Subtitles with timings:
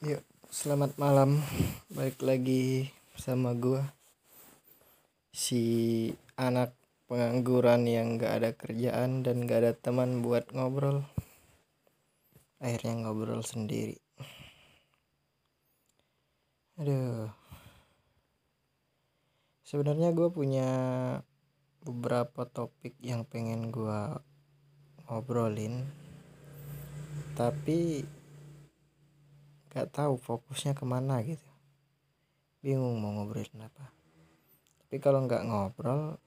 [0.00, 1.44] Yuk, selamat malam.
[1.92, 2.88] Balik lagi
[3.20, 3.84] sama gua.
[5.28, 5.60] Si
[6.40, 6.72] anak
[7.04, 11.04] pengangguran yang gak ada kerjaan dan gak ada teman buat ngobrol.
[12.64, 14.00] Akhirnya ngobrol sendiri.
[16.80, 17.28] Aduh.
[19.68, 20.70] Sebenarnya gue punya
[21.84, 24.16] beberapa topik yang pengen gua
[25.12, 25.84] ngobrolin.
[27.36, 28.00] Tapi
[29.70, 31.46] gak tahu fokusnya ke mana gitu.
[32.60, 33.94] Bingung mau ngobrolin apa.
[34.84, 36.18] Tapi kalau nggak ngobrol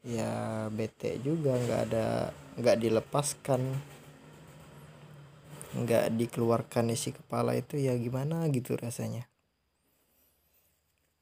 [0.00, 3.62] ya bete juga nggak ada nggak dilepaskan.
[5.76, 9.28] Nggak dikeluarkan isi kepala itu ya gimana gitu rasanya.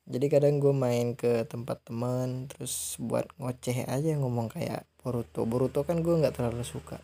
[0.04, 5.42] Jadi kadang gue main ke tempat teman terus buat ngoceh aja ngomong kayak Boruto.
[5.42, 7.02] Boruto kan gue nggak terlalu suka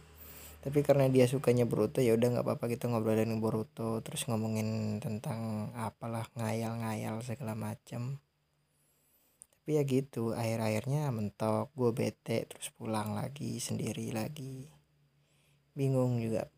[0.61, 5.73] tapi karena dia sukanya Boruto ya udah nggak apa-apa kita ngobrolin Boruto terus ngomongin tentang
[5.77, 8.21] apalah ngayal-ngayal segala macam
[9.71, 14.67] tapi ya gitu akhir-akhirnya mentok gue bete terus pulang lagi sendiri lagi.
[15.79, 16.51] Bingung juga.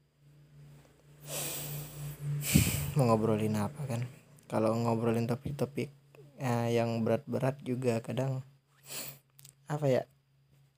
[2.96, 4.08] Mau ngobrolin apa kan?
[4.48, 5.92] Kalau ngobrolin topik-topik
[6.40, 8.40] eh, yang berat-berat juga kadang
[9.68, 10.02] apa ya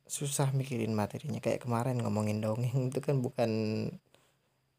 [0.06, 1.40] susah mikirin materinya.
[1.40, 3.50] Kayak kemarin ngomongin dongeng itu kan bukan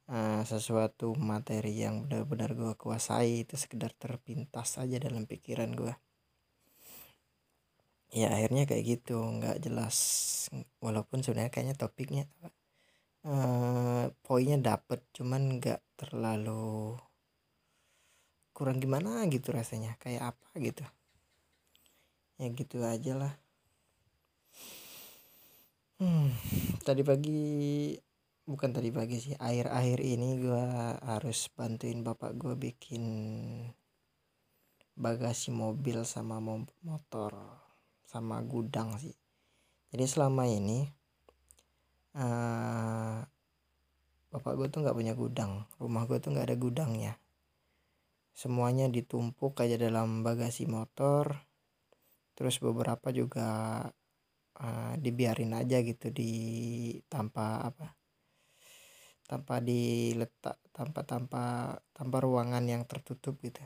[0.10, 3.46] uh, sesuatu materi yang benar-benar gue kuasai.
[3.46, 5.94] Itu sekedar terpintas aja dalam pikiran gue
[8.16, 9.20] ya akhirnya kayak gitu.
[9.20, 9.98] Nggak jelas
[10.80, 12.24] walaupun sebenarnya kayaknya topiknya
[13.28, 16.96] uh, poinnya dapet cuman nggak terlalu
[18.56, 20.00] kurang gimana gitu rasanya.
[20.00, 20.84] Kayak apa gitu.
[22.40, 23.34] Ya gitu aja lah
[25.96, 26.28] Hmm,
[26.84, 27.96] tadi pagi
[28.44, 30.66] bukan tadi pagi sih akhir-akhir ini gue
[31.08, 33.04] harus bantuin bapak gue bikin
[35.00, 36.44] bagasi mobil sama
[36.84, 37.32] motor
[38.04, 39.16] sama gudang sih.
[39.96, 40.84] Jadi selama ini
[42.20, 43.24] uh,
[44.36, 47.14] bapak gue tuh nggak punya gudang rumah gue tuh nggak ada gudangnya.
[48.36, 51.40] Semuanya ditumpuk aja dalam bagasi motor
[52.36, 53.48] terus beberapa juga
[54.60, 56.32] uh, dibiarin aja gitu di
[57.08, 57.96] tanpa apa
[59.26, 61.44] tanpa diletak tanpa tanpa
[61.98, 63.62] tanpa ruangan yang tertutup gitu.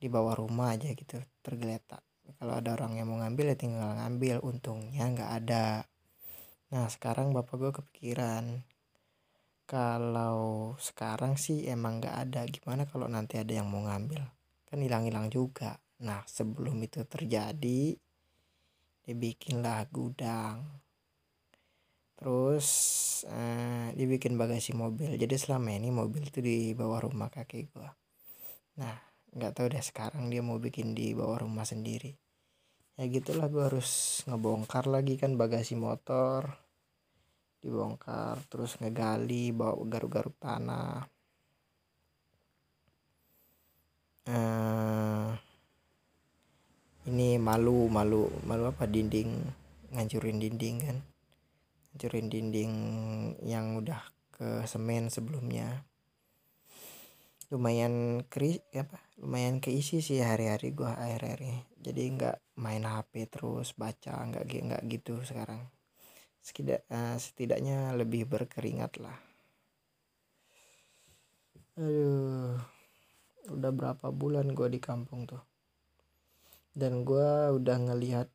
[0.00, 2.02] Di bawah rumah aja gitu tergeletak.
[2.38, 5.66] Kalau ada orang yang mau ngambil ya tinggal ngambil untungnya nggak ada.
[6.74, 8.66] Nah sekarang bapak gue kepikiran
[9.70, 12.42] kalau sekarang sih emang nggak ada.
[12.50, 14.26] Gimana kalau nanti ada yang mau ngambil?
[14.66, 15.78] Kan hilang-hilang juga.
[16.02, 17.94] Nah sebelum itu terjadi
[19.10, 20.62] dibikinlah gudang
[22.14, 22.68] terus
[23.32, 25.16] eh, dibikin bagasi mobil.
[25.16, 27.90] Jadi selama ini mobil itu di bawah rumah kakek gua.
[28.78, 28.94] Nah
[29.34, 32.12] nggak tahu deh sekarang dia mau bikin di bawah rumah sendiri.
[33.00, 36.60] Ya gitulah gua harus ngebongkar lagi kan bagasi motor.
[37.64, 41.08] Dibongkar terus ngegali bawa garuk-garuk tanah.
[44.28, 45.49] Eh,
[47.10, 48.86] ini malu malu malu apa?
[48.86, 49.34] Dinding
[49.90, 50.98] ngancurin dinding kan.
[51.90, 52.72] Ngancurin dinding
[53.42, 53.98] yang udah
[54.30, 55.82] ke semen sebelumnya.
[57.50, 59.02] Lumayan keri apa?
[59.18, 65.18] Lumayan keisi sih hari-hari gua akhir-hari jadi nggak main HP terus baca nggak nggak gitu
[65.26, 65.66] sekarang.
[66.40, 69.18] Sekidak, uh, setidaknya lebih berkeringat lah.
[71.74, 72.54] Aduh
[73.50, 75.49] udah berapa bulan gua di kampung tuh
[76.80, 78.32] dan gue udah ngelihat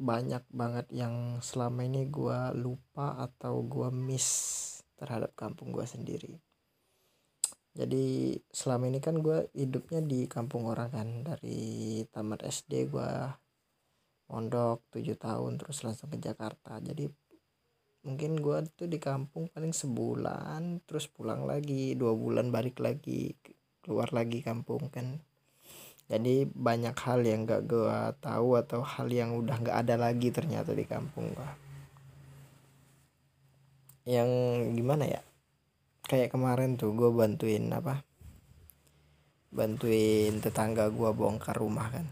[0.00, 4.28] banyak banget yang selama ini gue lupa atau gue miss
[4.96, 6.40] terhadap kampung gue sendiri.
[7.76, 13.12] Jadi selama ini kan gue hidupnya di kampung orang kan dari tamat SD gue
[14.32, 16.80] mondok 7 tahun terus langsung ke Jakarta.
[16.80, 17.04] Jadi
[18.08, 23.34] mungkin gue tuh di kampung paling sebulan terus pulang lagi dua bulan balik lagi
[23.82, 25.18] keluar lagi kampung kan
[26.06, 30.70] jadi banyak hal yang gak gue tahu atau hal yang udah gak ada lagi ternyata
[30.70, 31.66] di kampung gue
[34.06, 34.30] yang
[34.78, 35.22] gimana ya?
[36.06, 38.06] Kayak kemarin tuh gue bantuin apa?
[39.50, 42.06] Bantuin tetangga gue bongkar rumah kan.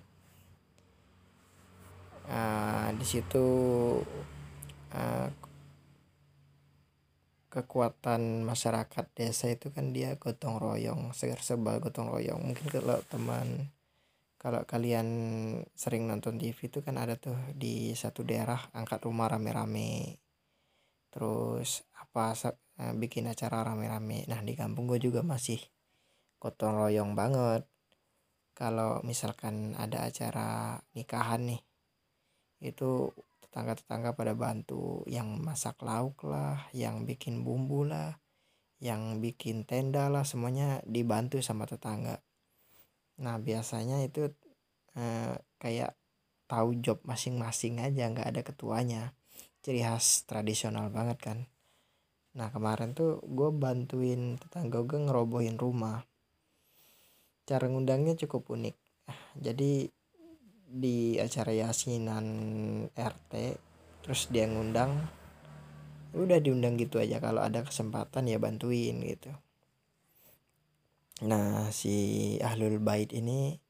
[2.26, 3.46] Uh, di situ
[4.91, 5.29] uh,
[7.46, 12.43] kekuatan masyarakat desa itu kan dia gotong royong segar sebal gotong royong.
[12.43, 13.70] Mungkin kalau teman
[14.44, 15.08] kalau kalian
[15.73, 20.20] sering nonton TV itu kan ada tuh di satu daerah angkat rumah rame-rame.
[21.08, 24.29] Terus apa uh, bikin acara rame-rame.
[24.29, 25.56] Nah di kampung gue juga masih
[26.37, 27.64] gotong royong banget.
[28.52, 31.64] Kalau misalkan ada acara nikahan nih
[32.61, 33.17] itu
[33.49, 35.08] tetangga-tetangga pada bantu.
[35.08, 38.20] Yang masak lauk lah yang bikin bumbu lah
[38.76, 42.20] yang bikin tenda lah semuanya dibantu sama tetangga
[43.15, 44.31] nah biasanya itu
[44.99, 45.95] eh, kayak
[46.51, 49.03] tahu job masing-masing aja nggak ada ketuanya.
[49.65, 51.39] Ciri khas tradisional banget kan.
[52.37, 56.05] Nah kemarin tuh gue bantuin tetangga gue ngerobohin rumah.
[57.49, 58.77] Cara ngundangnya cukup unik.
[59.41, 59.89] Jadi
[60.75, 62.27] di acara yasinan
[62.93, 63.33] RT
[64.05, 65.01] terus dia ngundang
[66.13, 67.19] udah diundang gitu aja.
[67.19, 69.33] Kalau ada kesempatan ya bantuin gitu
[71.23, 71.95] nah si
[72.43, 73.61] ahlul bait ini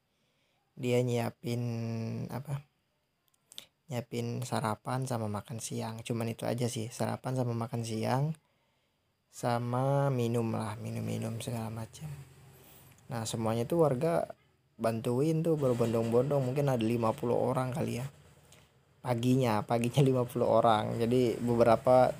[0.79, 1.61] dia nyiapin
[2.33, 2.65] apa
[3.93, 6.01] nyiapin sarapan sama makan siang.
[6.01, 8.33] Cuman itu aja sih sarapan sama makan siang
[9.29, 12.07] sama minum lah minum-minum segala macam
[13.11, 14.31] nah semuanya tuh warga
[14.75, 16.43] bantuin tuh berbondong-bondong.
[16.43, 18.07] Mungkin ada 50 orang kali ya.
[19.05, 20.85] Paginya paginya 50 orang.
[20.99, 22.11] Jadi beberapa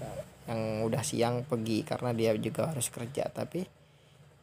[0.45, 3.27] yang udah siang pergi karena dia juga harus kerja.
[3.31, 3.65] Tapi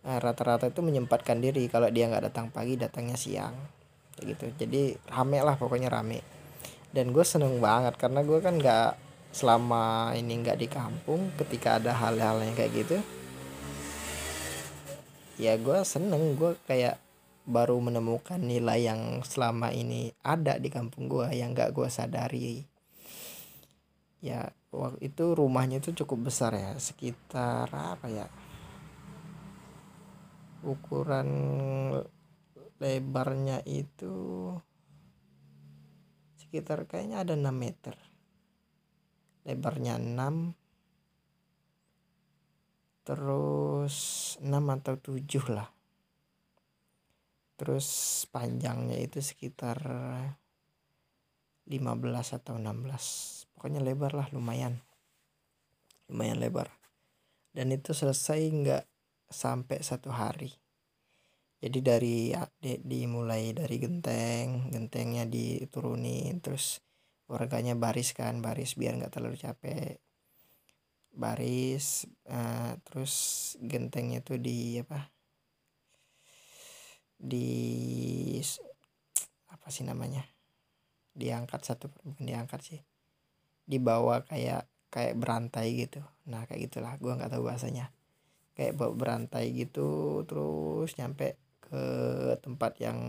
[0.01, 3.53] rata-rata itu menyempatkan diri kalau dia nggak datang pagi datangnya siang.
[4.17, 4.53] Gitu.
[4.57, 6.21] Jadi rame lah pokoknya rame.
[6.91, 8.89] Dan gue seneng banget karena gue kan nggak
[9.31, 12.99] selama ini nggak di kampung ketika ada hal-hal yang kayak gitu
[15.41, 16.37] ya gue seneng.
[16.37, 17.01] Gue kayak
[17.49, 22.61] baru menemukan nilai yang selama ini ada di kampung gue yang gak gue sadari.
[24.21, 28.29] Ya waktu itu rumahnya itu cukup besar ya sekitar apa ya
[30.61, 31.29] ukuran
[32.81, 34.13] lebarnya itu
[36.37, 37.95] sekitar kayaknya ada 6 meter.
[39.45, 40.53] Lebarnya 6
[43.07, 43.95] terus
[44.41, 45.69] 6 atau 7 lah.
[47.57, 47.87] Terus
[48.33, 49.77] panjangnya itu sekitar
[51.69, 54.81] 15 atau 16 pokoknya lebar lah lumayan.
[56.09, 56.73] Lumayan lebar.
[57.53, 58.90] Dan itu selesai nggak
[59.31, 60.51] sampai satu hari.
[61.61, 66.81] Jadi dari ya, di, dimulai dari genteng gentengnya diturunin terus
[67.29, 70.01] warganya baris kan baris biar nggak terlalu capek.
[71.11, 73.13] Baris uh, terus
[73.61, 75.11] gentengnya tuh di apa
[77.21, 77.47] di
[79.53, 80.25] apa sih namanya
[81.13, 82.81] diangkat satu bukan diangkat sih
[83.69, 86.01] dibawa kayak kayak berantai gitu.
[86.25, 87.93] Nah kayak gitulah gua nggak tahu bahasanya
[88.55, 91.39] kayak bawa berantai gitu terus nyampe
[91.71, 91.85] ke
[92.43, 92.99] tempat yang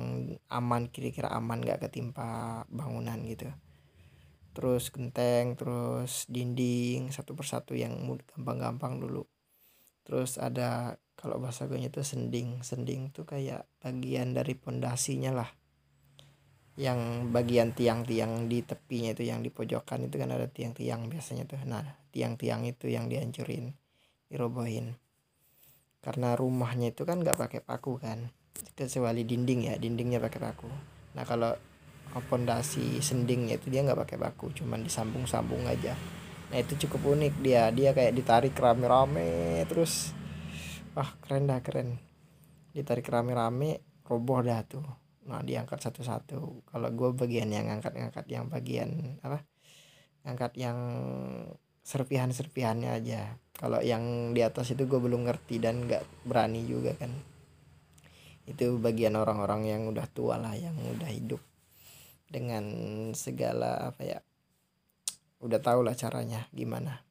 [0.47, 3.51] aman kira-kira aman gak ketimpa bangunan gitu.
[4.55, 9.27] Terus genteng terus dinding satu persatu yang gampang-gampang dulu.
[10.07, 12.63] Terus ada kalau bahasa gue itu sending.
[12.63, 15.51] Sending tuh kayak bagian dari pondasinya lah.
[16.79, 21.59] Yang bagian tiang-tiang di tepinya itu yang di pojokan itu kan ada tiang-tiang biasanya tuh.
[21.67, 21.83] Nah
[22.15, 23.75] tiang-tiang itu yang dihancurin
[24.31, 24.95] dirobohin
[26.03, 28.35] karena rumahnya itu kan nggak pakai paku kan.
[28.75, 30.69] Kecuali dinding ya dindingnya pakai paku.
[31.15, 31.55] Nah kalau
[32.29, 35.95] pondasi sendingnya itu dia nggak pakai paku cuman disambung-sambung aja.
[36.51, 37.35] Nah itu cukup unik.
[37.41, 40.11] Dia dia kayak ditarik rame-rame terus
[40.99, 42.03] wah keren dah keren.
[42.75, 44.85] Ditarik rame-rame roboh dah tuh.
[45.31, 46.67] Nah diangkat satu-satu.
[46.67, 49.47] Kalau gue bagian yang ngangkat-ngangkat yang bagian apa?
[50.27, 50.79] Ngangkat yang
[51.83, 53.39] serpihan-serpihannya aja.
[53.59, 57.13] Kalau yang di atas itu gue belum ngerti dan nggak berani juga kan.
[58.47, 61.39] Itu bagian orang-orang yang udah tua lah yang udah hidup
[62.33, 62.65] dengan
[63.13, 64.19] segala apa ya
[65.43, 67.03] udah tau lah caranya gimana.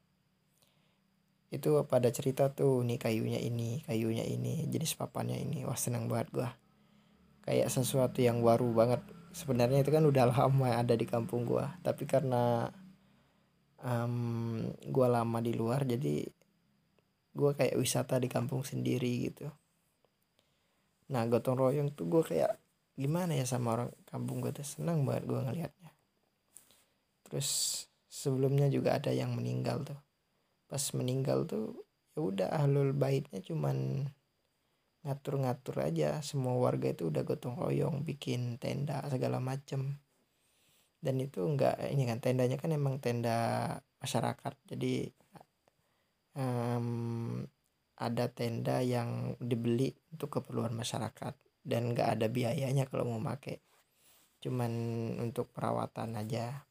[1.52, 5.68] Itu pada cerita tuh nih kayunya ini kayunya ini jenis papannya ini.
[5.68, 6.50] Wah seneng banget gua.
[7.44, 9.04] Kayak sesuatu yang baru banget.
[9.36, 11.76] Sebenarnya itu kan udah lama ada di kampung gua.
[11.84, 12.72] Tapi karena
[13.82, 16.24] um, gua lama di luar jadi
[17.34, 19.50] gua kayak wisata di kampung sendiri gitu.
[21.12, 22.56] Nah gotong royong tuh gue kayak
[22.96, 24.64] gimana ya sama orang kampung gue tuh?
[24.64, 25.92] Senang banget gue ngelihatnya
[27.32, 27.48] terus
[28.12, 29.96] sebelumnya juga ada yang meninggal tuh.
[30.68, 31.80] Pas meninggal tuh
[32.12, 34.04] ya udah ahlul baitnya cuman
[35.08, 36.20] ngatur-ngatur aja.
[36.20, 39.96] Semua warga itu udah gotong royong bikin tenda segala macem
[41.02, 43.38] dan itu enggak ini kan tendanya kan emang tenda
[43.98, 44.54] masyarakat.
[44.70, 45.10] Jadi
[46.38, 47.42] um,
[47.98, 51.34] ada tenda yang dibeli untuk keperluan masyarakat.
[51.62, 53.58] Dan nggak ada biayanya kalau mau pakai
[54.42, 54.72] cuman
[55.22, 56.66] untuk perawatan aja.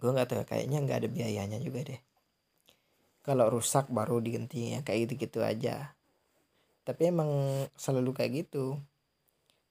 [0.00, 2.00] Gue nggak tahu kayaknya nggak ada biayanya juga deh.
[3.20, 5.92] Kalau rusak baru diganti ya kayak gitu-gitu aja.
[6.84, 7.28] Tapi emang
[7.76, 8.80] selalu kayak gitu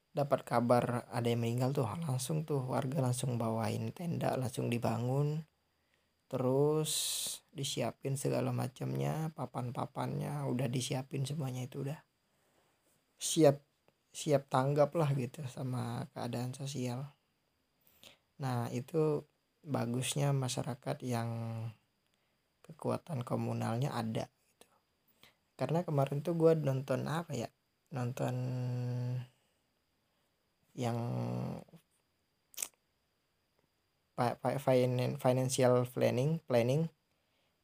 [0.10, 5.46] dapat kabar ada yang meninggal tuh langsung tuh warga langsung bawain tenda langsung dibangun.
[6.30, 6.92] Terus
[7.50, 12.00] disiapin segala macamnya papan-papannya udah disiapin semuanya itu udah.
[13.18, 13.58] Siap
[14.10, 17.14] siap tanggap lah gitu sama keadaan sosial.
[18.42, 19.26] Nah itu
[19.66, 21.30] bagusnya masyarakat yang
[22.66, 24.68] kekuatan komunalnya ada gitu.
[25.58, 27.50] Karena kemarin tuh gue nonton apa ya?
[27.90, 28.36] Nonton
[30.76, 30.98] yang
[35.18, 36.92] financial planning planning.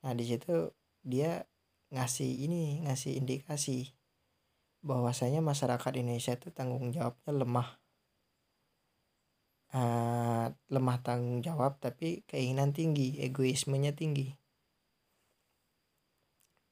[0.02, 0.72] Nah di situ
[1.04, 1.44] dia
[1.92, 3.94] ngasih ini ngasih indikasi
[4.86, 7.70] bahwasanya masyarakat Indonesia itu tanggung jawabnya lemah.
[9.76, 14.32] Uh, lemah tanggung jawab tapi keinginan tinggi egoismenya tinggi.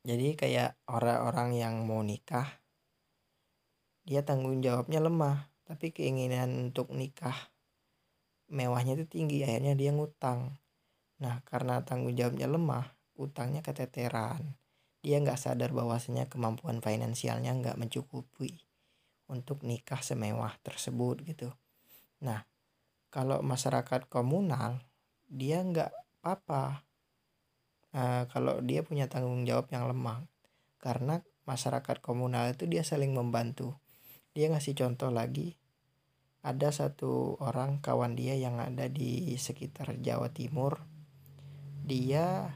[0.04, 2.64] Jadi kayak orang-orang yang mau nikah
[4.04, 7.36] dia tanggung jawabnya lemah tapi keinginan untuk nikah
[8.52, 10.56] mewahnya itu tinggi akhirnya dia ngutang
[11.20, 14.56] nah karena tanggung jawabnya lemah utangnya keteteran
[15.04, 18.64] dia nggak sadar bahwasanya kemampuan finansialnya nggak mencukupi
[19.28, 21.52] untuk nikah semewah tersebut gitu.
[22.24, 22.48] Nah,
[23.12, 24.80] kalau masyarakat komunal
[25.28, 25.92] dia nggak
[26.24, 26.88] apa-apa
[27.92, 30.24] uh, kalau dia punya tanggung jawab yang lemah
[30.80, 33.76] karena masyarakat komunal itu dia saling membantu.
[34.34, 35.54] Dia ngasih contoh lagi.
[36.42, 40.82] Ada satu orang kawan dia yang ada di sekitar Jawa Timur.
[41.86, 42.50] Dia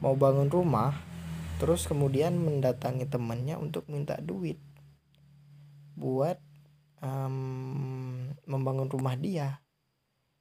[0.00, 0.96] mau bangun rumah
[1.60, 4.56] terus kemudian mendatangi temannya untuk minta duit
[5.92, 6.40] buat
[7.04, 9.60] um, membangun rumah dia.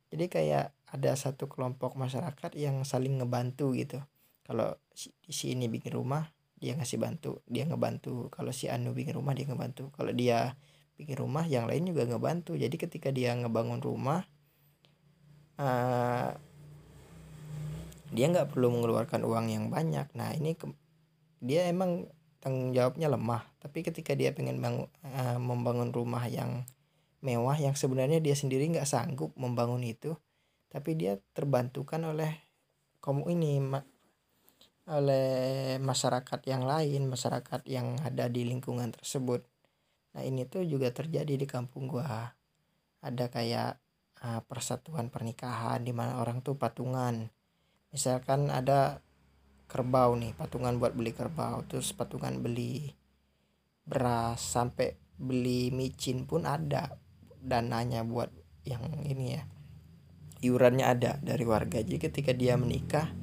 [0.08, 4.00] Jadi kayak ada satu kelompok masyarakat yang saling ngebantu gitu.
[4.48, 8.30] Kalau si, si ini bikin rumah dia ngasih bantu dia ngebantu.
[8.32, 9.92] Kalau si Anu bikin rumah dia ngebantu.
[9.96, 10.60] Kalau dia
[11.00, 12.60] bikin rumah yang lain juga ngebantu.
[12.60, 14.28] Jadi ketika dia ngebangun rumah
[15.58, 16.32] uh,
[18.10, 20.12] dia nggak perlu mengeluarkan uang yang banyak.
[20.13, 20.68] Nah ini ke,
[21.39, 22.12] dia emang
[22.44, 23.48] tanggung jawabnya lemah.
[23.60, 26.68] Tapi ketika dia pengen bangun, uh, membangun rumah yang
[27.20, 30.16] mewah yang sebenarnya dia sendiri nggak sanggup membangun itu
[30.72, 32.32] tapi dia terbantukan oleh
[33.04, 33.60] kamu ini
[34.89, 39.46] oleh masyarakat yang lain masyarakat yang ada di lingkungan tersebut.
[40.17, 42.34] Nah ini tuh juga terjadi di kampung gua.
[43.05, 43.77] Ada kayak
[44.25, 47.29] uh, persatuan pernikahan di mana orang tuh patungan.
[47.93, 49.05] Misalkan ada
[49.69, 52.89] kerbau nih patungan buat beli kerbau terus patungan beli
[53.86, 56.98] beras sampai beli micin pun ada
[57.38, 58.34] dananya buat
[58.65, 59.43] yang ini ya.
[60.39, 61.77] Iurannya ada dari warga.
[61.84, 63.19] Jadi ketika dia menikah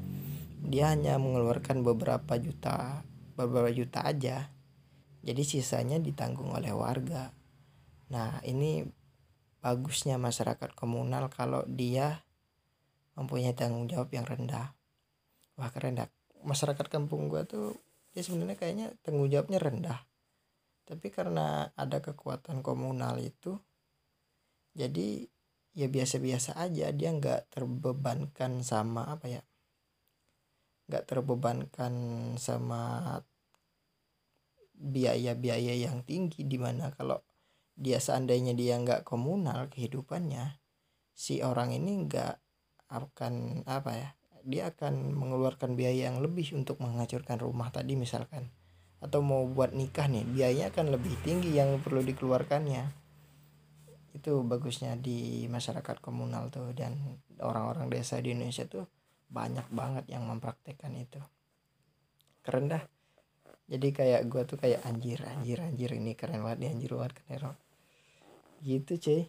[0.63, 3.05] dia hanya mengeluarkan beberapa juta
[3.37, 4.49] beberapa juta aja.
[5.21, 7.31] Jadi sisanya ditanggung oleh warga.
[8.09, 8.83] Nah ini
[9.61, 12.25] bagusnya masyarakat komunal kalau dia
[13.19, 14.73] mempunyai tanggung jawab yang rendah.
[15.61, 16.09] Wah keren dah.
[16.47, 17.77] Masyarakat kampung gua tuh
[18.17, 20.01] ya sebenarnya kayaknya tanggung jawabnya rendah.
[20.87, 23.59] Tapi karena ada kekuatan komunal itu
[24.73, 25.27] jadi
[25.75, 26.95] ya biasa-biasa aja.
[26.95, 29.43] Dia nggak terbebankan sama apa ya
[30.87, 31.95] nggak terbebankan
[32.39, 33.03] sama
[34.77, 37.23] biaya-biaya yang tinggi di mana kalau
[37.77, 40.61] dia seandainya dia nggak komunal kehidupannya
[41.17, 42.35] si orang ini nggak
[42.93, 44.09] akan apa ya
[44.47, 48.55] dia akan mengeluarkan biaya yang lebih untuk menghancurkan rumah tadi misalkan.
[49.03, 52.87] Atau mau buat nikah nih biayanya akan lebih tinggi yang perlu dikeluarkannya.
[54.15, 58.87] Itu bagusnya di masyarakat komunal tuh dan orang-orang desa di Indonesia tuh
[59.27, 61.21] banyak banget yang mempraktekkan itu.
[62.47, 62.83] Keren dah.
[63.67, 67.59] Jadi kayak gue tuh kayak anjir anjir anjir ini keren banget nih anjir banget keren
[68.63, 69.23] gitu cuy.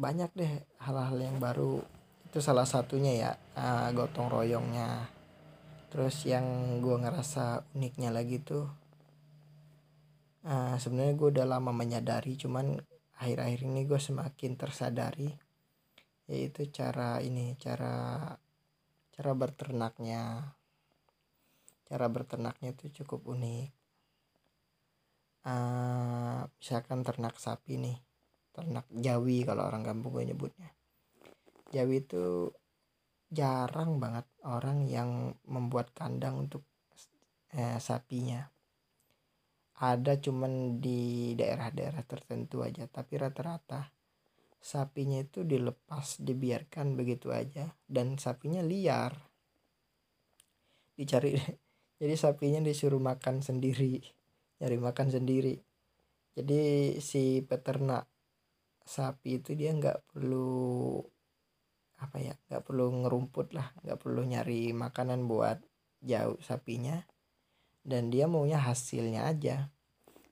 [0.00, 1.84] Banyak deh hal-hal yang baru.
[2.24, 5.12] Itu salah satunya ya uh, gotong royongnya.
[5.92, 8.64] Terus yang gue ngerasa uniknya lagi tuh
[10.46, 12.78] uh, sebenarnya gue udah lama menyadari cuman
[13.20, 15.28] akhir-akhir ini gue semakin tersadari
[16.30, 18.22] yaitu cara ini cara
[19.10, 20.54] cara berternaknya.
[21.90, 23.70] Cara berternaknya itu cukup unik.
[25.40, 27.98] Uh, misalkan ternak sapi nih
[28.54, 30.70] ternak jawi kalau orang kampung gue nyebutnya.
[31.74, 32.50] Jawi itu
[33.30, 36.66] jarang banget orang yang membuat kandang untuk
[37.54, 38.42] eh, sapinya.
[39.80, 43.99] Ada cuman di daerah-daerah tertentu aja tapi rata-rata
[44.60, 49.16] sapinya itu dilepas dibiarkan begitu aja dan sapinya liar.
[50.94, 51.34] Dicari
[52.00, 54.20] jadi sapinya disuruh makan sendiri
[54.60, 55.56] nyari makan sendiri.
[56.36, 58.06] Jadi si peternak
[58.84, 61.00] sapi itu dia nggak perlu
[62.00, 65.58] apa ya nggak perlu ngerumput lah nggak perlu nyari makanan buat
[66.04, 67.00] jauh sapinya.
[67.80, 69.72] Dan dia maunya hasilnya aja.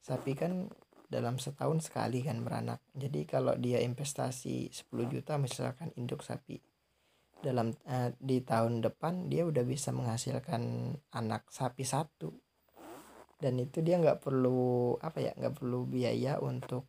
[0.05, 0.69] Sapi kan
[1.09, 2.85] dalam setahun sekali kan beranak.
[2.93, 6.61] Jadi kalau dia investasi 10 juta misalkan induk sapi
[7.39, 12.35] dalam uh, di tahun depan dia udah bisa menghasilkan anak sapi satu.
[13.39, 16.85] Dan itu dia nggak perlu apa ya nggak perlu biaya untuk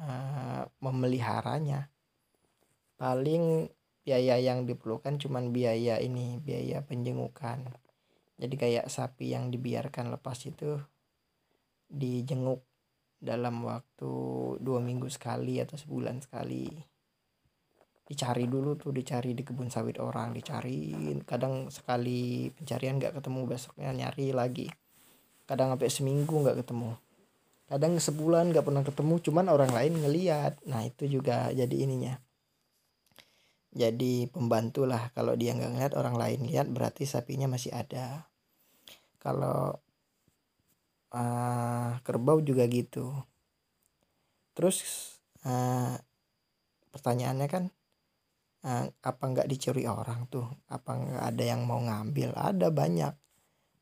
[0.00, 1.92] uh, memeliharanya.
[2.96, 3.68] Paling
[4.00, 7.68] biaya yang diperlukan cuman biaya ini biaya penjengukan.
[8.40, 10.80] Jadi kayak sapi yang dibiarkan lepas itu
[11.92, 12.64] dijenguk
[13.20, 14.12] dalam waktu
[14.58, 16.72] dua minggu sekali atau sebulan sekali.
[18.10, 21.22] Dicari dulu tuh dicari di kebun sawit orang dicariin.
[21.22, 24.66] Kadang sekali pencarian nggak ketemu besoknya nyari lagi.
[25.46, 26.96] Kadang sampai seminggu nggak ketemu.
[27.70, 30.58] Kadang sebulan nggak pernah ketemu cuman orang lain ngeliat.
[30.66, 32.18] Nah itu juga jadi ininya.
[33.70, 38.26] Jadi pembantu lah kalau dia nggak ngeliat orang lain lihat berarti sapinya masih ada.
[39.22, 39.78] Kalau
[41.14, 43.10] uh, kerbau juga gitu.
[44.54, 44.82] Terus
[45.46, 45.94] uh,
[46.90, 47.64] pertanyaannya kan
[48.66, 50.46] uh, apa nggak dicuri orang tuh?
[50.70, 52.34] Apa nggak ada yang mau ngambil?
[52.34, 53.14] Ada banyak.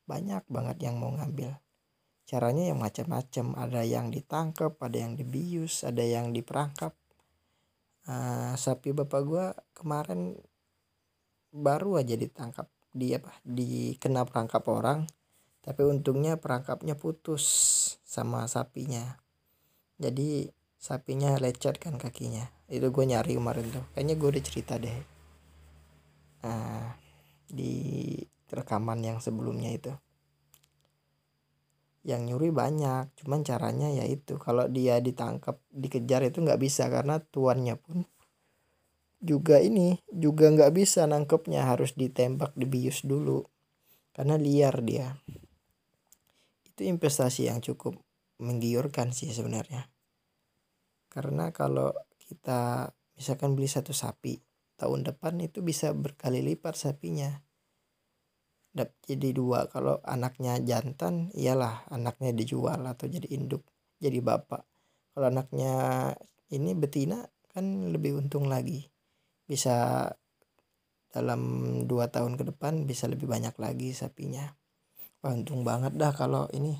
[0.08, 1.56] Banyak banget yang mau ngambil.
[2.28, 3.46] Caranya yang macam-macam.
[3.56, 6.92] Ada yang ditangkap ada yang dibius ada yang diperangkap.
[8.08, 10.36] Uh, sapi bapak gua kemarin
[11.52, 12.68] baru aja ditangkap.
[12.96, 13.36] Dia apa?
[13.44, 15.04] Dikena perangkap orang
[15.68, 17.44] tapi untungnya perangkapnya putus
[18.00, 19.20] sama sapinya.
[20.00, 20.48] Jadi
[20.80, 22.48] sapinya lecet kan kakinya.
[22.72, 23.84] Itu gue nyari kemarin tuh.
[23.92, 24.96] Kayaknya gue udah cerita deh.
[26.40, 26.88] Uh,
[27.52, 28.16] di
[28.48, 29.92] rekaman yang sebelumnya itu.
[32.00, 34.40] Yang nyuri banyak cuman caranya ya itu.
[34.40, 38.08] Kalau dia ditangkap dikejar itu nggak bisa karena tuannya pun
[39.20, 41.68] juga ini juga nggak bisa nangkepnya.
[41.68, 43.44] Harus ditembak dibius dulu.
[44.16, 45.12] Karena liar dia
[46.78, 47.98] itu investasi yang cukup
[48.38, 49.90] menggiurkan sih sebenarnya.
[51.10, 51.90] Karena kalau
[52.22, 54.38] kita misalkan beli satu sapi
[54.78, 57.42] tahun depan itu bisa berkali lipat sapinya.
[58.78, 59.66] Jadi dua.
[59.66, 63.66] Kalau anaknya jantan iyalah anaknya dijual atau jadi induk
[63.98, 64.62] jadi bapak.
[65.10, 65.74] Kalau anaknya
[66.54, 68.86] ini betina kan lebih untung lagi.
[69.50, 70.06] Bisa
[71.10, 71.42] dalam
[71.90, 74.57] dua tahun ke depan bisa lebih banyak lagi sapinya
[75.18, 76.78] Wah, untung banget dah kalau ini.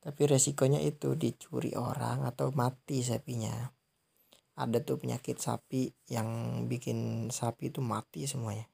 [0.00, 3.52] Tapi resikonya itu dicuri orang atau mati sapinya.
[4.56, 6.28] Ada tuh penyakit sapi yang
[6.64, 8.64] bikin sapi itu mati semuanya.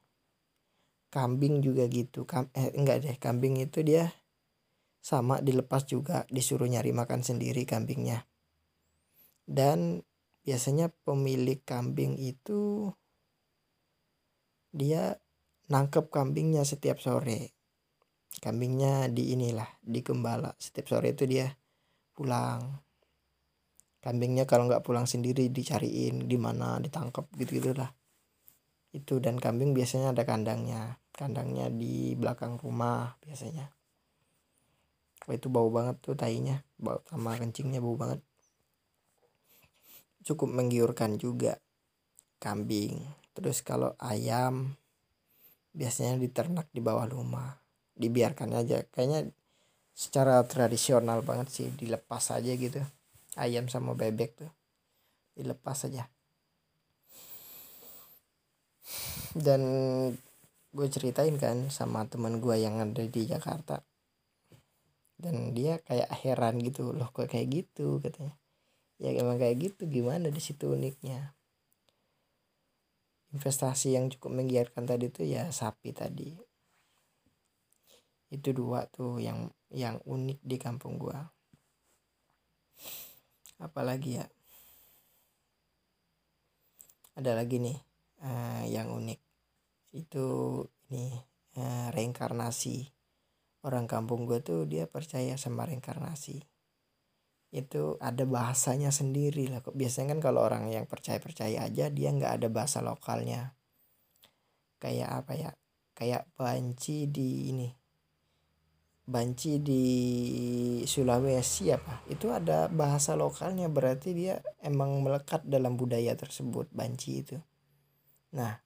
[1.11, 2.23] Kambing juga gitu.
[2.23, 4.15] Kam eh enggak deh kambing itu dia
[5.03, 8.31] sama dilepas juga disuruh nyari makan sendiri kambingnya.
[9.43, 10.07] Dan
[10.47, 12.95] biasanya pemilik kambing itu
[14.71, 15.19] dia
[15.67, 17.62] nangkep kambingnya setiap sore
[18.39, 20.55] kambingnya di inilah di gembala.
[20.57, 21.51] Setiap sore itu dia
[22.17, 22.81] pulang.
[24.03, 27.93] Kambingnya kalau nggak pulang sendiri dicariin di mana ditangkap gitu gitulah
[28.93, 31.01] itu dan kambing biasanya ada kandangnya.
[31.13, 33.73] Kandangnya di belakang rumah biasanya.
[35.29, 36.61] Wah, itu bau banget tuh tainya.
[36.77, 38.21] Bau sama kencingnya bau banget.
[40.23, 41.57] Cukup menggiurkan juga
[42.37, 43.01] kambing.
[43.33, 44.77] Terus kalau ayam
[45.73, 47.62] biasanya diternak di bawah rumah
[47.97, 48.85] dibiarkan aja.
[48.89, 49.33] Kayaknya
[49.93, 52.81] secara tradisional banget sih dilepas aja gitu.
[53.37, 54.51] Ayam sama bebek tuh
[55.37, 56.09] dilepas aja.
[59.33, 59.63] Dan
[60.73, 63.81] gue ceritain kan sama teman gue yang ada di Jakarta.
[65.17, 68.03] Dan dia kayak heran gitu loh kok kayak gitu?
[68.03, 68.37] katanya.
[69.01, 71.33] Ya emang kayak gitu gimana di situ uniknya?
[73.33, 76.52] Investasi yang cukup menggiarkan tadi tuh ya sapi tadi
[78.33, 81.21] itu dua tuh yang yang unik di kampung gua.
[83.61, 84.27] Apalagi ya?
[87.13, 87.79] Ada lagi nih
[88.25, 89.21] uh, yang unik.
[89.93, 90.27] Itu
[90.89, 91.13] ini
[91.61, 92.89] uh, reinkarnasi.
[93.63, 96.43] Orang kampung gue tuh dia percaya sama reinkarnasi.
[97.53, 99.77] Itu ada bahasanya sendiri lah kok.
[99.77, 103.55] Biasanya kan kalau orang yang percaya percaya aja dia nggak ada bahasa lokalnya.
[104.81, 105.51] Kayak apa ya?
[105.95, 107.82] Kayak banci di ini
[109.03, 109.85] banci di
[110.87, 112.03] Sulawesi apa?
[112.07, 117.37] Itu ada bahasa lokalnya berarti dia emang melekat dalam budaya tersebut banci itu.
[118.37, 118.59] Nah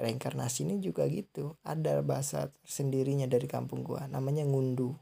[0.00, 1.58] reinkarnasi ini juga gitu.
[1.66, 4.94] Ada bahasa sendirinya dari kampung gua namanya ngundu.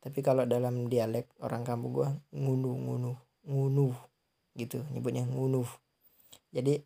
[0.00, 3.12] Tapi kalau dalam dialek orang kampung gua ngunu ngunu
[3.44, 3.88] ngunu
[4.58, 5.64] gitu nyebutnya ngunu
[6.50, 6.82] jadi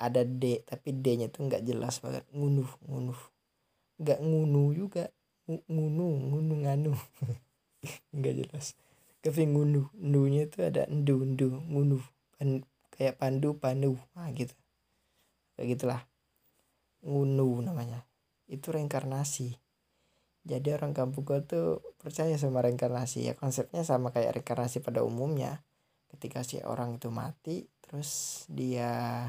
[0.00, 2.24] ada D tapi D nya tuh nggak jelas banget.
[2.32, 3.14] Ngunu ngunu
[4.02, 5.06] nggak ngunu juga
[5.48, 6.92] ngunu ngunu nganu.
[8.16, 8.78] Nggak jelas.
[9.22, 11.98] Tapi ngunu ndunya itu ada ndu ndu ngunu.
[12.38, 12.62] Pan,
[12.94, 13.98] kayak pandu pandu.
[14.14, 14.54] Nah gitu.
[15.54, 16.02] Kayak gitulah.
[17.02, 18.06] Ngunu namanya.
[18.46, 19.58] Itu reinkarnasi.
[20.42, 23.30] Jadi orang kampung gue tuh percaya sama reinkarnasi.
[23.30, 25.62] Ya konsepnya sama kayak reinkarnasi pada umumnya.
[26.10, 29.26] Ketika si orang itu mati terus dia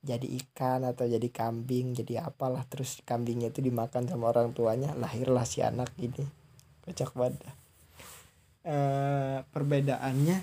[0.00, 5.44] jadi ikan atau jadi kambing jadi apalah terus kambingnya itu dimakan sama orang tuanya lahirlah
[5.44, 6.24] si anak ini.
[6.84, 7.60] Kocak banget
[8.64, 8.76] e,
[9.44, 10.38] perbedaannya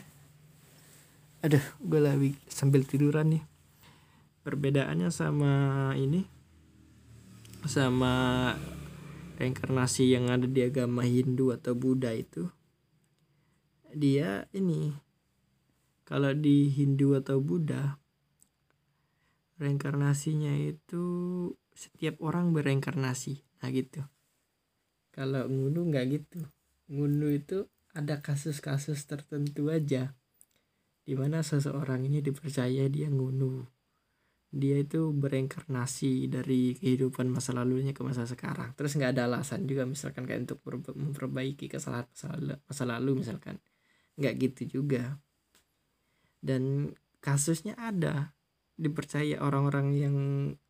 [1.45, 3.43] aduh gue lagi sambil tiduran nih.
[4.41, 6.23] Perbedaannya sama ini
[7.67, 8.55] sama
[9.37, 12.47] reinkarnasi yang ada di agama Hindu atau Buddha itu.
[13.91, 14.95] Dia ini
[16.07, 17.99] kalau di Hindu atau Buddha
[19.57, 21.03] reinkarnasinya itu
[21.73, 23.41] setiap orang bereinkarnasi.
[23.61, 24.01] Nah gitu.
[25.13, 26.41] Kalau ngunu nggak gitu.
[26.89, 27.65] Ngunu itu
[27.97, 30.13] ada kasus-kasus tertentu aja
[31.07, 33.65] di mana seseorang ini dipercaya dia ngunu.
[34.47, 38.77] Dia itu bereinkarnasi dari kehidupan masa lalunya ke masa sekarang.
[38.77, 40.59] Terus nggak ada alasan juga misalkan kayak untuk
[40.95, 42.07] memperbaiki kesalahan
[42.63, 43.59] masa lalu misalkan.
[44.15, 45.19] Nggak gitu juga.
[46.39, 48.37] Dan kasusnya ada
[48.77, 50.15] dipercaya orang-orang yang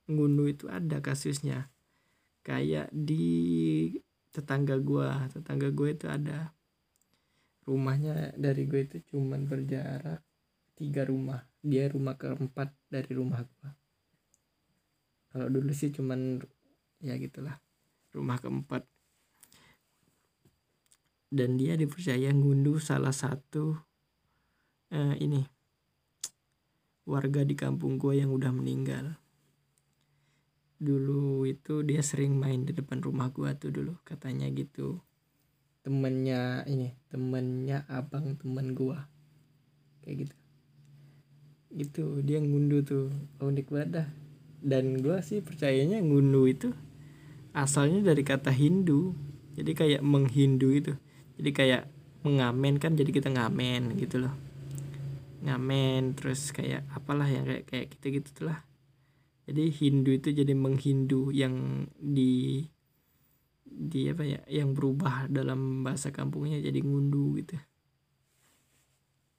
[0.07, 1.67] ngunu itu ada kasusnya.
[2.41, 3.27] Kayak di
[4.31, 6.55] tetangga gua tetangga gue itu ada.
[7.67, 10.23] Rumahnya dari gue itu cuman berjarak
[10.79, 11.43] tiga rumah.
[11.59, 13.75] Dia rumah keempat dari rumah gua.
[15.35, 16.39] Kalau dulu sih cuman
[17.03, 17.59] ya gitulah
[18.15, 18.87] rumah keempat.
[21.27, 23.75] Dan dia dipercaya ngunduh salah satu
[24.95, 25.56] eh, ini
[27.07, 29.15] warga di kampung gua yang udah meninggal.
[30.77, 34.99] Dulu itu dia sering main di depan rumah gua tuh dulu katanya gitu.
[35.87, 39.07] Temennya ini temennya abang temen gua.
[40.03, 40.35] Kayak gitu.
[41.71, 43.07] Gitu dia ngunduh tuh
[43.39, 44.07] unik banget dah.
[44.57, 46.69] Dan gue sih percayanya ngunduh itu
[47.55, 49.15] asalnya dari kata Hindu.
[49.55, 50.93] Jadi kayak menghindu itu
[51.37, 51.83] jadi kayak
[52.25, 54.33] mengamen kan jadi kita ngamen gitu loh
[55.57, 58.61] ngamen terus kayak apalah yang kayak kayak gitu gitu lah
[59.47, 62.67] jadi Hindu itu jadi menghindu yang di
[63.63, 67.55] di apa ya yang berubah dalam bahasa kampungnya jadi ngundu gitu.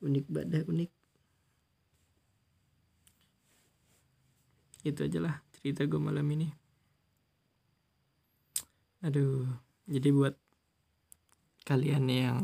[0.00, 0.90] Unik banget unik.
[4.88, 6.48] Itu aja lah cerita gue malam ini.
[9.04, 9.44] Aduh
[9.84, 10.34] jadi buat
[11.68, 12.40] kalian yang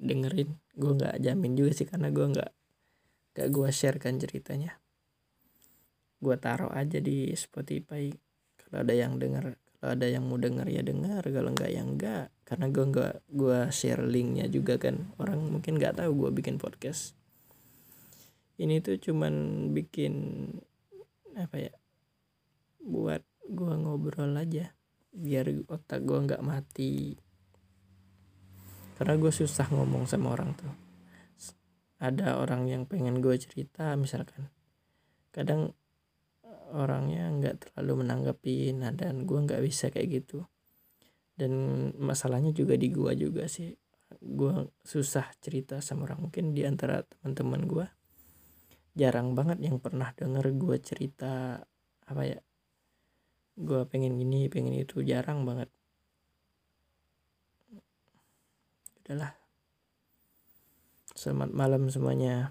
[0.00, 2.61] dengerin gue nggak jamin juga sih karena gue nggak
[3.32, 4.76] gak gue share kan ceritanya.
[6.22, 8.12] Gue taruh aja di Spotify.
[8.60, 11.26] Kalau ada yang denger kalau ada yang mau denger ya denger.
[11.26, 15.10] Kalau nggak ya enggak karena gue nggak gue share linknya juga kan.
[15.18, 17.18] Orang mungkin nggak tahu gue bikin podcast.
[18.62, 19.34] Ini tuh cuman
[19.74, 20.14] bikin
[21.34, 21.74] apa ya
[22.78, 24.70] buat gua ngobrol aja.
[25.10, 27.18] Biar otak gua nggak mati.
[28.94, 30.91] Karena gue susah ngomong sama orang tuh
[32.02, 34.50] ada orang yang pengen gue cerita misalkan.
[35.30, 35.70] Kadang
[36.74, 40.42] orangnya nggak terlalu menanggapi nah dan gue nggak bisa kayak gitu.
[41.38, 41.52] Dan
[41.96, 43.70] masalahnya juga di gue juga sih.
[44.18, 46.26] Gue susah cerita sama orang.
[46.26, 47.86] Mungkin di antara teman-teman gue
[48.98, 51.64] jarang banget yang pernah denger gue cerita
[52.02, 52.36] apa ya
[53.56, 55.70] gue pengen gini pengen itu jarang banget.
[59.00, 59.41] Udahlah
[61.22, 62.50] selamat malam semuanya